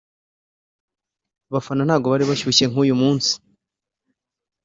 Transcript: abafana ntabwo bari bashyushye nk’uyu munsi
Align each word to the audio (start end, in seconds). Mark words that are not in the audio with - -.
abafana 1.49 1.81
ntabwo 1.85 2.07
bari 2.13 2.25
bashyushye 2.29 2.65
nk’uyu 2.67 2.95
munsi 3.01 3.33